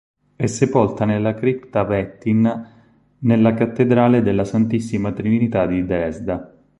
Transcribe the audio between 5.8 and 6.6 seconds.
Dresda.